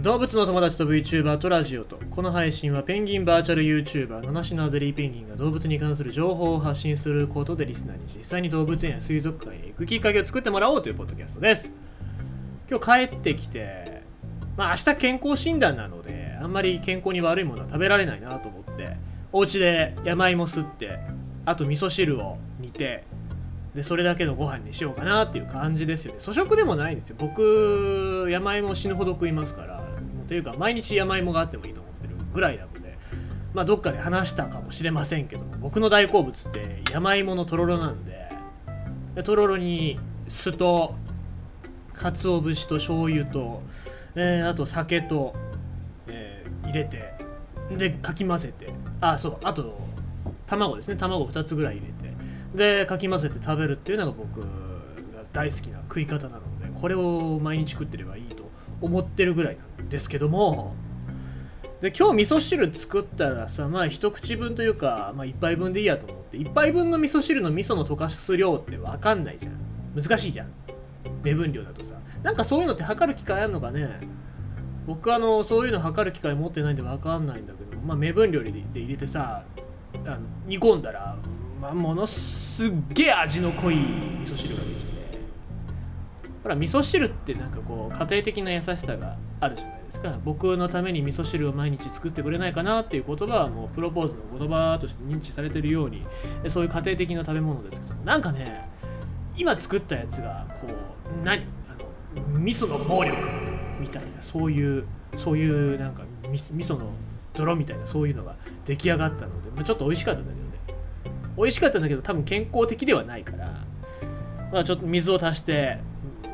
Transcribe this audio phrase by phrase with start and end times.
[0.00, 1.98] 動物の友達と VTuber とラジオと。
[2.08, 11.70] この配信はペンギンバーチャル YouTuber 七種のアデリーペンギンが動物に関する情報を発信することでリスナーに実際に動物園や水族館へ行くきっかけを作ってもらおうというポッドキャストです。
[12.70, 14.00] 今日帰ってきて
[14.56, 18.96] まあ明日健康診断なのであんまり健康に悪いものは食べられないなと思って
[19.32, 20.98] お家で山芋すって
[21.44, 23.04] あと味噌汁を煮て
[23.74, 26.18] でそれだけのご飯にしようかなっていう感じですよね。
[26.20, 27.16] 粗食でもないんですよ。
[27.18, 29.69] 僕山芋死ぬほど食いますから。
[30.30, 32.96] というか毎日山芋があってもいいと思ってるぐらいなので
[33.52, 38.30] まあどっかで話したかもしれませんけど僕の大好物って山芋のとろろなんで
[39.16, 39.98] でとろろに
[40.28, 40.94] 酢と
[41.94, 43.60] 鰹節と醤油と、
[44.14, 45.34] えー、あと酒と、
[46.06, 47.12] えー、入れて
[47.76, 49.80] でかき混ぜてあそうあと
[50.46, 50.96] 卵ですね。
[50.96, 51.86] 卵2つぐらい入
[52.54, 54.46] れてでかき混ぜて食べるっていうのが僕が
[55.32, 58.48] 大好きな食い方なのでこれを毎日食ってればいいと
[58.80, 60.74] 思ってるぐらいなんでですけども
[61.82, 69.52] で今日味噌汁作ったらさまあ一口分というか、まあ、1杯分でいいやと思って1杯分の味噌汁の味噌の溶かす量って分かんないじゃん。
[69.94, 70.48] 難しいじゃん。
[71.22, 71.94] 目分量だとさ。
[72.22, 73.98] なんかそういうのって測る機会あるのかね。
[74.86, 79.44] 僕あのそういうの測る機会持ってないんで分かんないんだけどまあ目分量で入れてさ
[79.94, 81.16] あの煮込んだら、
[81.60, 84.99] まあ、ものすっげえ味の濃い味噌汁ができて。
[86.42, 90.18] ほら味噌汁ってなんかこう家庭的な優しさがあるじゃないですか。
[90.24, 96.06] 僕のために味噌汁を毎日作ってくれないかなっていう言葉はもうプロポーズの言葉として認知されてるように
[96.48, 98.68] そういう家庭的な食べ物ですけどなんかね
[99.36, 101.44] 今作ったやつがこう何？
[101.68, 103.16] あの味噌の暴力
[103.78, 104.84] みたいなそういう
[105.16, 106.90] そういうなんか味噌の
[107.34, 110.80] 泥みたいなそういうのが出来上がったので、まあ、ちょっと美味しかったんだけどね
[111.36, 113.64] 美味しかったんだけど多分健康的ではないから、
[114.52, 115.78] まあ、ちょっと水を足して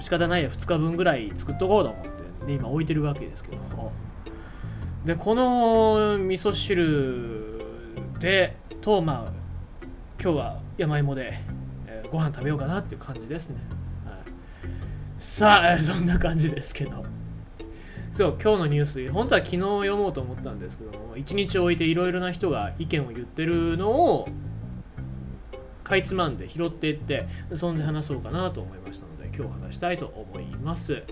[0.00, 2.18] 仕方ないや2日分ぐらい作っとこうと思って。
[2.46, 3.58] で今置いてるわけですけど。
[3.76, 3.92] も
[5.04, 7.60] でこの味噌汁
[8.20, 9.32] でとまあ
[10.20, 11.38] 今日は山芋で、
[11.86, 13.56] えー、ご飯食べようかなっていう感じですね、
[14.04, 14.16] はい、
[15.18, 17.04] さあ、えー、そんな感じですけど。
[18.12, 19.12] そう今日のニュース。
[19.12, 24.28] 本当は昨日読もうと思ったんですけども一日置いていろいろな人が意見を言ってるのを
[25.84, 29.06] かいつまんで拾っていってそんで話そうかなと思いました
[29.38, 31.04] 今日話したいと思います。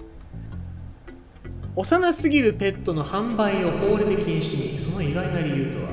[1.77, 5.91] 幼すぎるペットの販売を法令で禁止にその意外な理由とは？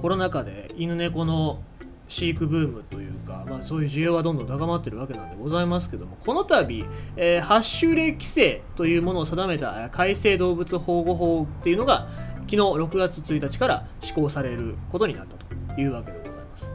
[0.00, 1.62] コロナ禍で犬猫の
[2.08, 6.84] 飼育ブームというか、まあ、そういう需要はどんどん高まってるわけなんでございますけどもこの度、
[7.16, 16.70] えー、8種類規制というものを定めた改正動物保護法っていうのが昨日6月1日から施行されることになったというわけでございます。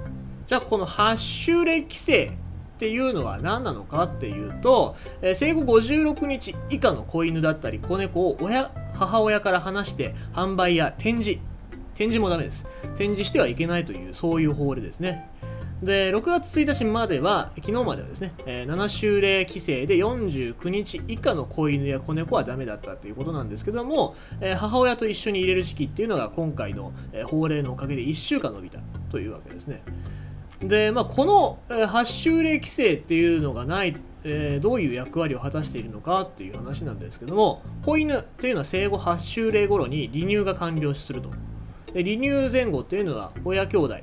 [0.45, 2.37] じゃあこの8種類規制
[2.75, 11.39] っていうのは何なのかっていうと、え、生後56日以下の子犬だったり子猫を親母親から離して販売や展示
[11.95, 12.65] 展示もダメです。
[12.97, 15.29] 展示してはいけないという、そういう法令ですね。
[15.81, 29.81] で、6月1日までは、昨日まではですね、えー、7週例規制で49日以下の子犬や子猫はダメだったということなんですけども、えー、母親と一緒に入れる時期っていうのが今回の、えー、法令のおかげで1週間伸びたというわけですね。
[30.67, 33.95] で、まあ、この、えー、8週例規制っていうのがない
[34.27, 41.29] えー、どういう役割を果たしているのかっていう話なんですけども子犬っていうのは生後8週例頃に離乳が完了すると。
[41.93, 43.95] で離乳前後っていうのは親兄弟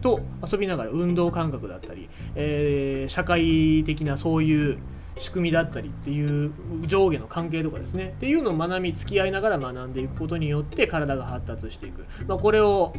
[0.00, 4.78] と遊びながら運動感覚だったり、えー、社会的なそういう
[5.16, 6.52] 仕組みだったりっていう
[6.86, 8.14] 上下の関係とかですね。
[8.16, 12.94] っていうのを学び付き合いながら学んでいくことによって体が発達していく、まあ、これを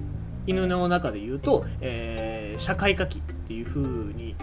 [0.48, 4.36] 犬の中で言うと、えー、社会科期っていう風に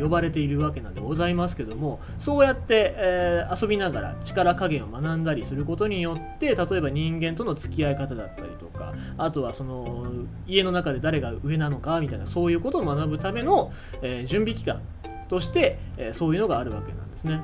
[0.00, 10.06] 呼ばれているわけなんでございますけどもそうやって、えー、遊びながら力加減を学んだりすることによって例えば人間との付き合い方だったりとかあとはその
[10.46, 13.72] 家の中で誰が上なのかみたいなそういうことを学ぶための、
[14.02, 14.80] えー、準備期間
[15.28, 17.42] として、えー、そういうのがあるわけなんですね。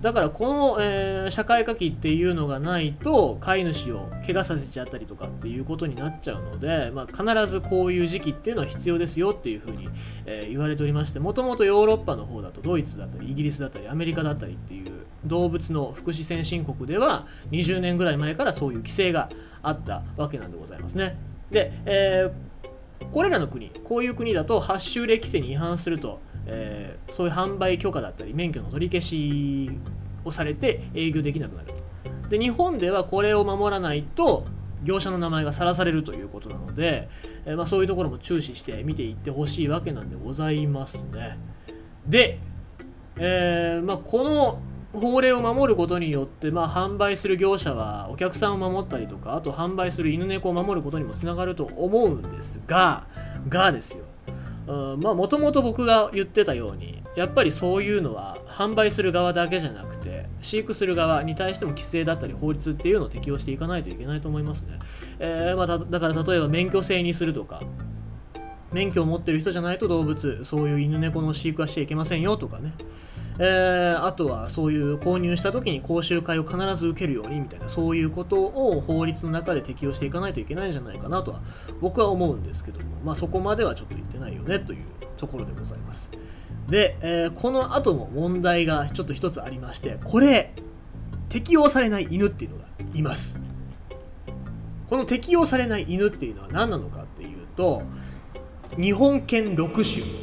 [0.00, 9.88] だからこの、えー、社会科技っていうのがないと飼い主を怪我させちゃったりとかっていうことになっちゃうので、まあ、必ずこういう時期っていうのは必要ですよっていうふうに、
[10.24, 14.90] えー、言われておりましてもともとヨーロッパの方だとドイツだったりイギリスだったりアメリカだったりっていう
[15.26, 19.28] 動物の福祉先進国では20年ぐらい前からそういう規制が
[19.62, 21.18] あったわけなんでございますね。
[21.50, 29.70] で、えー、これらの国こういう国だと発州歴規制に違反するとえー、そういう販売許可だったり免許の取り消し
[30.24, 31.74] をされて営業できなくなると。
[32.28, 34.44] で日本ではこれを守らないと
[34.82, 37.08] 業者の名前がさらされるということなので、
[37.44, 41.38] えー、まあ、そういうところも注視して見ていってほしいわけなんでございますね。
[42.06, 42.38] で、
[43.18, 44.60] えー、まあ、この
[44.98, 53.06] 法令を守ることによって、まあ、販売する業者はお客さんを守ったりとかあと販売する犬猫を守ることにもつながると思うんですが
[53.48, 54.04] がですよ。
[54.66, 64.78] まあもともと僕が言ってたようにやっぱりそういうのは販売する側だけじゃなくて飼育する側に対しても規制だったり法律っていうのを適用していかないといけないと思いますね、
[65.18, 67.60] えー、まあ、だから例えば免許制にするとか
[68.72, 72.72] 免許を持ってる人じゃないと動物そういう犬猫の飼育はしちゃいけませんよとかね。
[73.42, 81.40] えー、あとはそういう購入した時に講習会を必ず受けるようにみたいなそういうことを法律の中で適用していかないといけないんじゃないかなとは
[81.80, 84.84] 僕は思うんですけども、まあ、そこまではちょっと言ってないよねという
[85.16, 86.10] ところでございます。
[86.68, 90.52] で、えー、この後も問題がちょっと一つありましてこれ
[91.30, 93.40] 適用されない犬っていうのがいます。
[94.86, 97.82] この適用されない犬っていうのは何なのかっていうと
[98.76, 100.19] 日本犬6種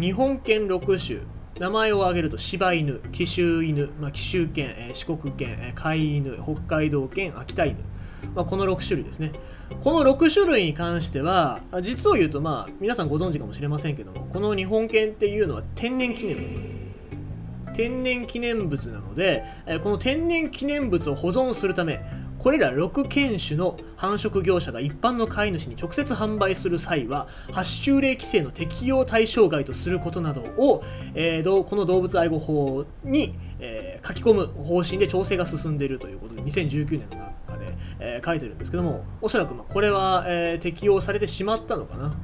[0.00, 1.20] 日本犬6種。
[1.60, 7.76] 名前を挙げると柴犬、紀州犬、まあ、紀州犬、え、四国犬、えー、海犬、北海道犬、秋田犬、
[8.34, 9.32] まあ、この6種類ですね。
[9.84, 16.80] この6種類に関しては、実を言うと、まあ、皆さんご存知かもしれませんけども、この日本犬っていうのは天然記念物。
[17.74, 22.00] 天然記念物なので、え、この天然記念物を保存するため、
[22.40, 30.82] これら6犬種の繁殖業者が一般の飼い主に直接販売する際は8週例規制の適用対象外とすることなどを、
[31.14, 42.14] えー、この動物愛護法に、えー、書き込む方針で調整が進んでいるということで2019年の中で、えー、書いてるんですけどもおそらくまこれは、え適用されてしまったのかな。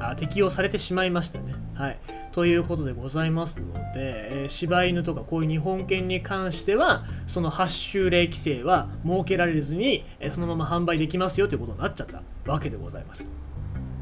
[0.00, 1.54] あ適用されてしまいましたね。
[1.74, 1.98] はい。
[2.32, 13.26] ということでございますので、えー、柴犬とかこういう日本犬に関しては、その8週例規制は設けられずに、えー、そのまま販売できますよということになっちゃったわけでございます。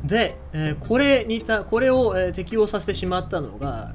[0.05, 3.95] で、えー、これにた、これを、え適用させてしまったのが、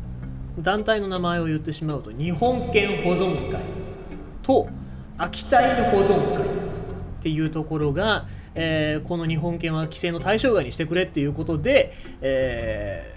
[0.59, 3.61] 団体の名前を言ってしまうと、日本犬保存会
[4.43, 4.67] と
[5.17, 6.50] 秋田犬保存会
[7.21, 8.25] っていうところが、
[8.55, 13.15] えー、この日本犬は規制の対象外にしてくれっていうことで、え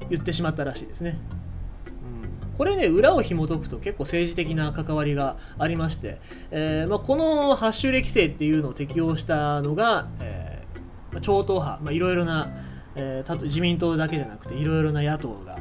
[0.00, 1.20] ー、言ってしまったらしいですね。
[2.56, 6.18] これね裏を紐解くと結構政治的な関わりがありまして、
[6.50, 12.48] えーまあ、この8種類規制っていうのを適用したのが、えー、超党派、いろいろな、
[12.96, 15.56] えー、自民党だけじゃなくていろいろな野党が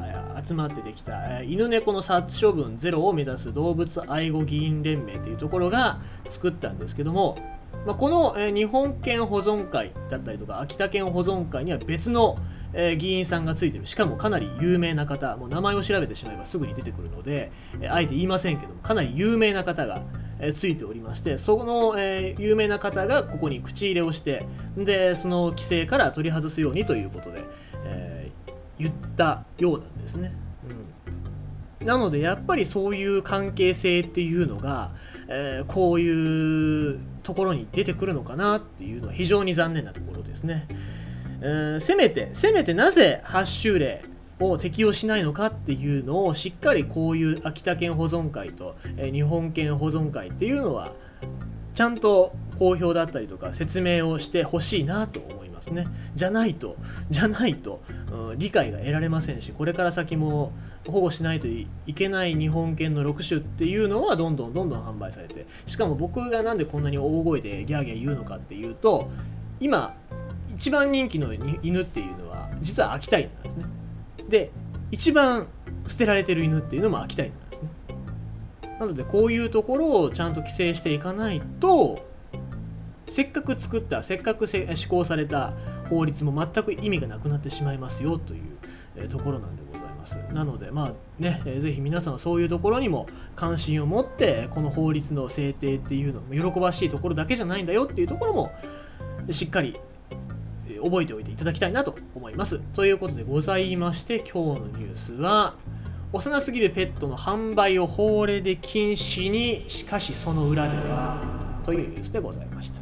[0.47, 5.99] 集まってできた、えー、犬猫の殺処分ゼロを目指す動物愛護議員連盟というところが
[6.29, 7.37] 作ったんですけども、
[7.85, 12.37] まあ、この、えー、日本犬保存会だったりとか秋田犬保存会には別の、
[12.73, 17.51] えー、議員さんがついてるしかもかなり有名な方もう名前を調べてしまえばすぐに出てくるので、
[17.81, 20.01] え、あえて言いませんけどもかなり有名な方が、
[20.39, 24.45] え、ついておりましてその、えー、有名な方がここに口入れをして
[24.77, 27.43] でその規制から取り外すようにということで、
[28.79, 30.33] 言ったようなんですね。
[31.83, 34.91] なのでやっぱりそういう関係性っていうのが、
[35.27, 40.67] えー、こういうところに出てくるのかなっていうのは非常に残念なところですね。
[41.41, 44.03] えー、せめてせめてなぜ8週例
[44.39, 50.93] を適用しないのかっていうのをしっかりこういう秋田県保存会と、えー、日本県保存会っていうのは
[51.73, 55.87] ちゃんと好評だったりとか説明をしてほしいなと思いますね。
[56.15, 56.75] じゃないと、
[57.09, 57.81] じゃないと、
[58.37, 60.51] 理解が得られませんし、これから先も
[60.87, 69.09] 保護しないといけない日本犬の6種っていうのはどんどんどんどん販売されて、しかも僕がなんでこんなに大声でギャーギャー言うのかっていうと、
[69.59, 69.95] 今、
[70.53, 73.65] 一番人気の犬っていうのは、実は秋田犬なんですね。
[74.29, 74.51] で、
[74.91, 75.47] 一番
[75.85, 77.69] 捨てられてる犬っていうのも秋田犬なんですね。
[78.79, 82.05] なのでこういうところをちゃんと規制していかないと
[83.09, 85.53] せっかく作ったせっかく施行された
[85.89, 90.17] 法律も全く意味がなくなってしまいますよという、ところなんでございます。
[90.33, 98.51] なのでまあね、えー、ぜひ皆さんはそういうところにも関心を持ってこの法律の制定っていうのも喜ばしいところだけじゃないんだよっていうところも
[99.29, 99.77] しっかり
[100.81, 102.59] 覚えておいていただきたいなと思います。
[102.73, 105.55] ということでございまして今日のニュースは
[106.13, 111.21] 幼すぎるペットの販売を法令で禁止にしかしその裏では
[111.63, 112.76] というニュースでございました。